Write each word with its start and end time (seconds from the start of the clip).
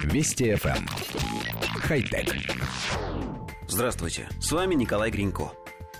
Вести 0.00 0.52
FM. 0.52 0.76
Эм. 0.76 0.86
Хай-тек. 1.80 2.34
Здравствуйте, 3.68 4.28
с 4.40 4.50
вами 4.52 4.74
Николай 4.74 5.10
Гринько. 5.10 5.52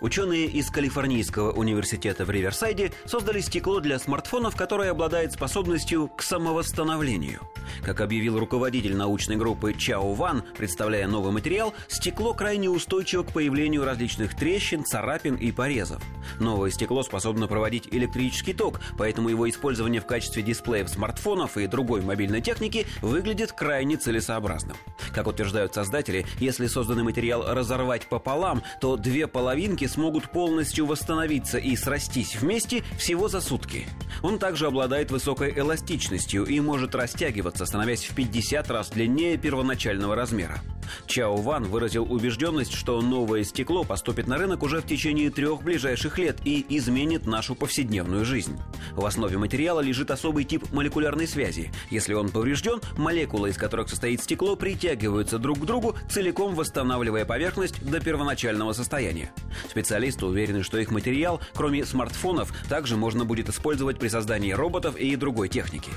Ученые 0.00 0.46
из 0.46 0.70
Калифорнийского 0.70 1.52
университета 1.52 2.24
в 2.24 2.30
Риверсайде 2.30 2.92
создали 3.04 3.40
стекло 3.40 3.80
для 3.80 3.98
смартфонов, 3.98 4.56
которое 4.56 4.90
обладает 4.90 5.32
способностью 5.32 6.08
к 6.08 6.22
самовосстановлению. 6.22 7.40
Как 7.82 8.00
объявил 8.00 8.38
руководитель 8.38 8.96
научной 8.96 9.36
группы 9.36 9.74
Чао 9.74 10.12
Ван, 10.14 10.42
представляя 10.56 11.06
новый 11.06 11.32
материал, 11.32 11.74
стекло 11.88 12.34
крайне 12.34 12.68
устойчиво 12.68 13.22
к 13.22 13.32
появлению 13.32 13.84
различных 13.84 14.36
трещин, 14.36 14.84
царапин 14.84 15.36
и 15.36 15.52
порезов. 15.52 16.02
Новое 16.38 16.70
стекло 16.70 17.02
способно 17.02 17.46
проводить 17.46 17.88
электрический 17.90 18.52
ток, 18.52 18.80
поэтому 18.98 19.28
его 19.28 19.48
использование 19.48 20.00
в 20.00 20.06
качестве 20.06 20.42
дисплеев 20.42 20.88
смартфонов 20.88 21.56
и 21.56 21.66
другой 21.66 22.02
мобильной 22.02 22.40
техники 22.40 22.86
выглядит 23.02 23.52
крайне 23.52 23.96
целесообразным. 23.96 24.76
Как 25.14 25.26
утверждают 25.26 25.74
создатели, 25.74 26.26
если 26.38 26.66
созданный 26.66 27.02
материал 27.02 27.44
разорвать 27.46 28.06
пополам, 28.08 28.62
то 28.80 28.96
две 28.96 29.26
половинки 29.26 29.86
смогут 29.86 30.30
полностью 30.30 30.86
восстановиться 30.86 31.58
и 31.58 31.76
срастись 31.76 32.36
вместе 32.36 32.82
всего 32.98 33.28
за 33.28 33.40
сутки. 33.40 33.86
Он 34.22 34.38
также 34.38 34.66
обладает 34.66 35.10
высокой 35.10 35.52
эластичностью 35.56 36.44
и 36.44 36.60
может 36.60 36.94
растягиваться, 36.94 37.59
становясь 37.66 38.04
в 38.04 38.14
50 38.14 38.70
раз 38.70 38.90
длиннее 38.90 39.36
первоначального 39.36 40.14
размера. 40.14 40.60
Чао 41.06 41.36
Ван 41.36 41.64
выразил 41.64 42.10
убежденность, 42.10 42.74
что 42.74 43.00
новое 43.00 43.44
стекло 43.44 43.84
поступит 43.84 44.26
на 44.26 44.38
рынок 44.38 44.62
уже 44.62 44.80
в 44.80 44.86
течение 44.86 45.30
трех 45.30 45.62
ближайших 45.62 46.18
лет 46.18 46.38
и 46.44 46.64
изменит 46.68 47.26
нашу 47.26 47.54
повседневную 47.54 48.24
жизнь. 48.24 48.58
В 48.92 49.04
основе 49.04 49.38
материала 49.38 49.80
лежит 49.80 50.10
особый 50.10 50.44
тип 50.44 50.70
молекулярной 50.72 51.26
связи. 51.26 51.72
Если 51.90 52.14
он 52.14 52.30
поврежден, 52.30 52.80
молекулы, 52.96 53.50
из 53.50 53.56
которых 53.56 53.88
состоит 53.88 54.22
стекло, 54.22 54.56
притягиваются 54.56 55.38
друг 55.38 55.60
к 55.60 55.64
другу, 55.64 55.96
целиком 56.08 56.54
восстанавливая 56.54 57.24
поверхность 57.24 57.82
до 57.84 58.00
первоначального 58.00 58.72
состояния. 58.72 59.32
Специалисты 59.68 60.26
уверены, 60.26 60.62
что 60.62 60.78
их 60.78 60.90
материал, 60.90 61.40
кроме 61.54 61.84
смартфонов, 61.84 62.52
также 62.68 62.96
можно 62.96 63.24
будет 63.24 63.48
использовать 63.48 63.98
при 63.98 64.08
создании 64.08 64.52
роботов 64.52 64.96
и 64.96 65.16
другой 65.16 65.48
техники. 65.48 65.90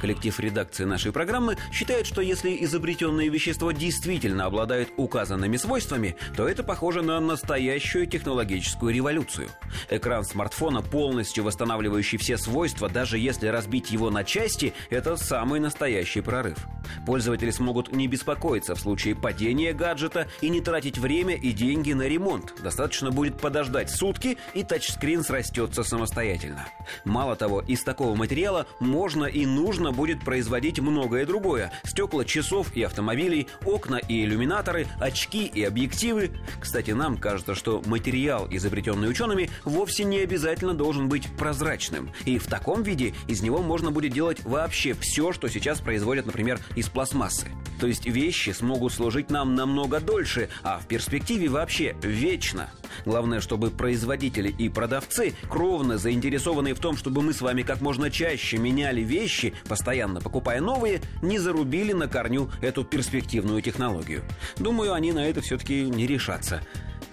Коллектив 0.00 0.40
редакции 0.40 0.84
нашей 0.84 1.12
программы 1.12 1.56
считает, 1.72 2.06
что 2.06 2.22
если 2.22 2.56
изобретенное 2.64 3.28
вещество 3.28 3.70
действительно 3.72 4.46
обладает 4.46 4.88
указанными 4.96 5.56
свойствами, 5.56 6.16
то 6.36 6.48
это 6.48 6.62
похоже 6.62 7.02
на 7.02 7.20
настоящую 7.20 8.06
технологическую 8.06 8.94
революцию. 8.94 9.48
Экран 9.90 10.24
смартфона, 10.24 10.80
полностью 10.80 11.44
восстанавливающий 11.44 12.18
все 12.18 12.38
свойства, 12.38 12.88
даже 12.88 13.18
если 13.18 13.48
разбить 13.48 13.90
его 13.90 14.10
на 14.10 14.24
части, 14.24 14.72
это 14.88 15.16
самый 15.16 15.60
настоящий 15.60 16.22
прорыв. 16.22 16.56
Пользователи 17.06 17.50
смогут 17.50 17.92
не 17.92 18.06
беспокоиться 18.08 18.74
в 18.74 18.80
случае 18.80 19.14
падения 19.14 19.72
гаджета 19.72 20.28
и 20.40 20.48
не 20.48 20.60
тратить 20.60 20.98
время 20.98 21.34
и 21.34 21.52
деньги 21.52 21.92
на 21.92 22.02
ремонт. 22.02 22.54
Достаточно 22.62 23.10
будет 23.10 23.38
подождать 23.38 23.90
сутки, 23.90 24.38
и 24.54 24.62
тачскрин 24.62 25.22
срастется 25.22 25.82
самостоятельно. 25.82 26.66
Мало 27.04 27.36
того, 27.36 27.60
из 27.60 27.82
такого 27.82 28.14
материала 28.14 28.66
можно 28.78 29.24
и 29.24 29.46
нужно 29.46 29.92
будет 29.92 30.24
производить 30.24 30.80
многое 30.80 31.26
другое. 31.26 31.72
Стекла 31.84 32.24
часов 32.24 32.74
и 32.76 32.82
автомобилей, 32.82 33.48
окна 33.64 33.96
и 33.96 34.24
иллюминаторы, 34.24 34.86
очки 34.98 35.46
и 35.46 35.62
объективы. 35.62 36.32
Кстати, 36.60 36.90
нам 36.92 37.16
кажется, 37.16 37.54
что 37.54 37.82
материал, 37.86 38.46
изобретенный 38.50 39.08
учеными, 39.08 39.50
вовсе 39.64 40.04
не 40.04 40.18
обязательно 40.18 40.74
должен 40.74 41.08
быть 41.08 41.28
прозрачным. 41.36 42.10
И 42.24 42.38
в 42.38 42.46
таком 42.46 42.82
виде 42.82 43.14
из 43.26 43.42
него 43.42 43.62
можно 43.62 43.90
будет 43.90 44.12
делать 44.12 44.42
вообще 44.44 44.94
все, 44.94 45.32
что 45.32 45.48
сейчас 45.48 45.80
производят, 45.80 46.26
например, 46.26 46.60
из 46.80 46.88
пластмассы. 46.88 47.48
То 47.78 47.86
есть 47.86 48.06
вещи 48.06 48.50
смогут 48.50 48.92
служить 48.92 49.30
нам 49.30 49.54
намного 49.54 50.00
дольше, 50.00 50.48
а 50.62 50.78
в 50.78 50.86
перспективе 50.86 51.48
вообще 51.48 51.94
вечно. 52.02 52.70
Главное, 53.04 53.40
чтобы 53.40 53.70
производители 53.70 54.48
и 54.48 54.68
продавцы, 54.68 55.34
кровно 55.48 55.96
заинтересованные 55.96 56.74
в 56.74 56.80
том, 56.80 56.96
чтобы 56.96 57.22
мы 57.22 57.32
с 57.32 57.40
вами 57.40 57.62
как 57.62 57.80
можно 57.80 58.10
чаще 58.10 58.58
меняли 58.58 59.00
вещи, 59.02 59.54
постоянно 59.68 60.20
покупая 60.20 60.60
новые, 60.60 61.00
не 61.22 61.38
зарубили 61.38 61.92
на 61.92 62.08
корню 62.08 62.50
эту 62.60 62.84
перспективную 62.84 63.62
технологию. 63.62 64.24
Думаю, 64.56 64.92
они 64.92 65.12
на 65.12 65.26
это 65.26 65.40
все-таки 65.40 65.84
не 65.84 66.06
решатся. 66.06 66.62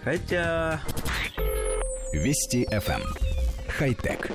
Хотя... 0.03 0.81
Вести 2.13 2.66
FM. 2.72 3.01
Эм. 3.01 3.03
Хай-тек. 3.67 4.31